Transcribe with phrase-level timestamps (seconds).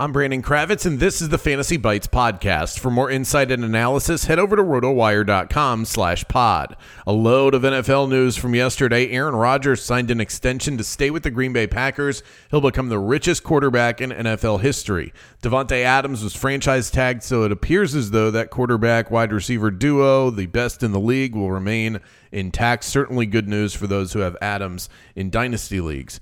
[0.00, 2.78] I'm Brandon Kravitz, and this is the Fantasy Bites podcast.
[2.78, 6.74] For more insight and analysis, head over to rotowire.com slash pod.
[7.06, 9.10] A load of NFL news from yesterday.
[9.10, 12.22] Aaron Rodgers signed an extension to stay with the Green Bay Packers.
[12.50, 15.12] He'll become the richest quarterback in NFL history.
[15.42, 20.30] Davante Adams was franchise tagged, so it appears as though that quarterback wide receiver duo,
[20.30, 22.00] the best in the league, will remain
[22.32, 22.84] intact.
[22.84, 26.20] Certainly good news for those who have Adams in dynasty leagues.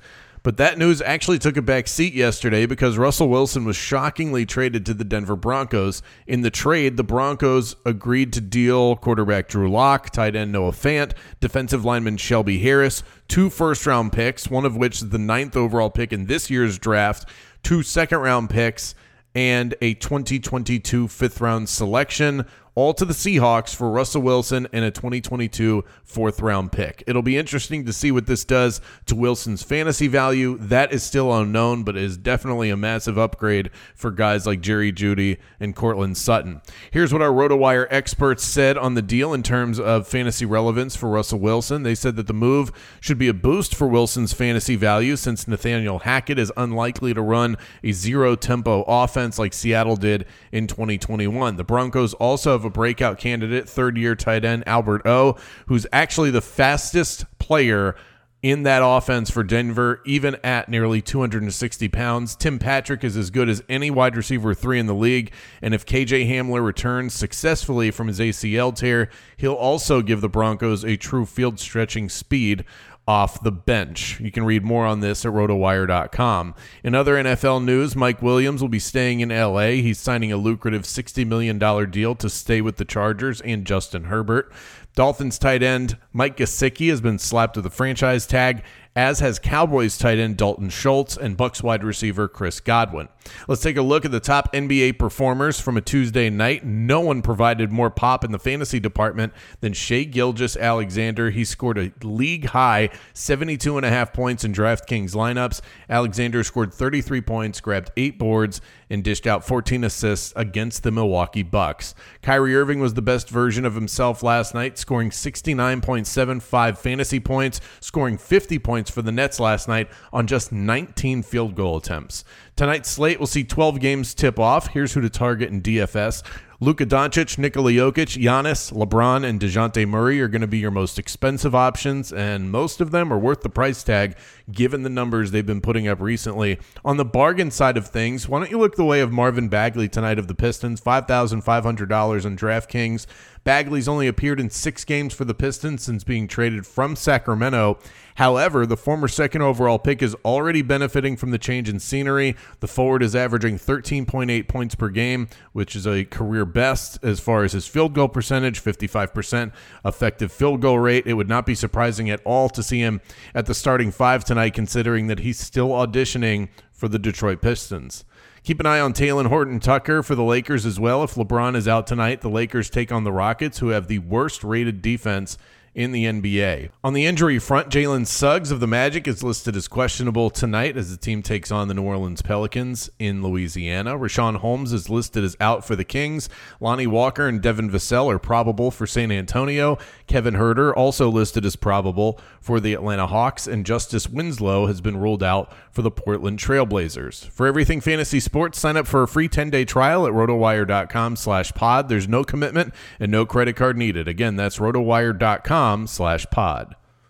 [0.48, 4.86] But that news actually took a back seat yesterday because Russell Wilson was shockingly traded
[4.86, 6.00] to the Denver Broncos.
[6.26, 11.12] In the trade, the Broncos agreed to deal quarterback Drew Lock, tight end Noah Fant,
[11.38, 15.90] defensive lineman Shelby Harris, two first round picks, one of which is the ninth overall
[15.90, 17.28] pick in this year's draft,
[17.62, 18.94] two second round picks,
[19.34, 22.46] and a 2022 fifth round selection
[22.78, 27.02] all to the Seahawks for Russell Wilson and a 2022 fourth round pick.
[27.08, 30.56] It'll be interesting to see what this does to Wilson's fantasy value.
[30.58, 35.38] That is still unknown, but is definitely a massive upgrade for guys like Jerry Jeudy
[35.58, 36.62] and Courtland Sutton.
[36.92, 41.08] Here's what our RotoWire experts said on the deal in terms of fantasy relevance for
[41.08, 41.82] Russell Wilson.
[41.82, 42.70] They said that the move
[43.00, 47.56] should be a boost for Wilson's fantasy value since Nathaniel Hackett is unlikely to run
[47.82, 51.56] a zero tempo offense like Seattle did in 2021.
[51.56, 55.36] The Broncos also have a breakout candidate, third year tight end Albert O,
[55.66, 57.96] who's actually the fastest player
[58.40, 62.36] in that offense for Denver, even at nearly 260 pounds.
[62.36, 65.32] Tim Patrick is as good as any wide receiver three in the league.
[65.60, 70.84] And if KJ Hamler returns successfully from his ACL tear, he'll also give the Broncos
[70.84, 72.64] a true field stretching speed
[73.08, 74.20] off the bench.
[74.20, 76.54] You can read more on this at rotowire.com.
[76.84, 79.68] In other NFL news, Mike Williams will be staying in LA.
[79.68, 81.58] He's signing a lucrative $60 million
[81.90, 84.52] deal to stay with the Chargers and Justin Herbert.
[84.94, 88.62] Dolphins tight end Mike Gesicki has been slapped with a franchise tag
[88.96, 93.08] as has Cowboys tight end Dalton Schultz and Bucs wide receiver Chris Godwin.
[93.46, 96.64] Let's take a look at the top NBA performers from a Tuesday night.
[96.64, 101.30] No one provided more pop in the fantasy department than Shai Gilgeous Alexander.
[101.30, 105.60] He scored a league high 72 and a half points in DraftKings lineups.
[105.88, 108.60] Alexander scored 33 points, grabbed 8 boards,
[108.90, 111.94] and dished out 14 assists against the Milwaukee Bucks.
[112.22, 118.18] Kyrie Irving was the best version of himself last night, scoring 69.75 fantasy points, scoring
[118.18, 122.24] 50 points for the Nets last night on just 19 field goal attempts.
[122.56, 124.68] Tonight's slate will see 12 games tip off.
[124.68, 126.22] Here's who to target in DFS.
[126.60, 130.98] Luka Doncic, Nikola Jokic, Giannis, LeBron, and Dejounte Murray are going to be your most
[130.98, 134.16] expensive options, and most of them are worth the price tag
[134.50, 136.58] given the numbers they've been putting up recently.
[136.84, 139.88] On the bargain side of things, why don't you look the way of Marvin Bagley
[139.88, 140.80] tonight of the Pistons?
[140.80, 143.06] $5,500 on DraftKings.
[143.44, 147.78] Bagley's only appeared in six games for the Pistons since being traded from Sacramento.
[148.18, 152.34] However, the former second overall pick is already benefiting from the change in scenery.
[152.58, 157.44] The forward is averaging 13.8 points per game, which is a career best as far
[157.44, 159.52] as his field goal percentage 55%
[159.84, 161.06] effective field goal rate.
[161.06, 163.00] It would not be surprising at all to see him
[163.36, 168.04] at the starting five tonight, considering that he's still auditioning for the Detroit Pistons.
[168.42, 171.04] Keep an eye on Talen Horton Tucker for the Lakers as well.
[171.04, 174.42] If LeBron is out tonight, the Lakers take on the Rockets, who have the worst
[174.42, 175.38] rated defense
[175.78, 176.70] in the NBA.
[176.82, 180.90] On the injury front, Jalen Suggs of the Magic is listed as questionable tonight as
[180.90, 183.96] the team takes on the New Orleans Pelicans in Louisiana.
[183.96, 186.28] Richaun Holmes is listed as out for the Kings.
[186.58, 189.78] Lonnie Walker and Devin Vassell are probable for San Antonio.
[190.08, 194.96] Kevin Huerter also listed as probable for the Atlanta Hawks, and Justice Winslow has been
[194.96, 197.28] ruled out for the Portland Trailblazers.
[197.28, 201.88] For everything fantasy sports, sign up for a free 10-day trial at rotowire.com slash pod.
[201.88, 204.08] There's no commitment and no credit card needed.
[204.08, 206.74] Again, that's rotowire.com slash pod.